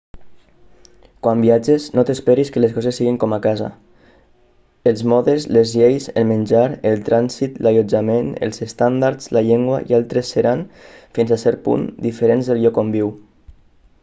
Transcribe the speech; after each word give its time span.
quan 1.25 1.41
viatges 1.45 1.83
no 1.97 2.03
t'esperis 2.05 2.49
que 2.53 2.61
les 2.63 2.71
coses 2.77 2.95
siguin 2.99 3.19
com 3.23 3.35
a 3.35 3.39
casa 3.43 3.67
els 4.91 5.03
modes 5.11 5.45
les 5.57 5.73
lleis 5.81 6.07
el 6.21 6.27
menjar 6.31 6.65
el 6.93 7.03
trànsit 7.09 7.59
l'allotjament 7.67 8.31
els 8.47 8.63
estàndards 8.69 9.31
la 9.39 9.47
llengua 9.49 9.83
i 9.91 9.99
altres 9.99 10.35
seran 10.37 10.65
fins 11.19 11.35
a 11.37 11.43
cert 11.43 11.61
punt 11.69 11.85
diferents 12.09 12.51
del 12.53 12.63
lloc 12.65 12.81
on 12.85 12.91
viu 12.97 13.13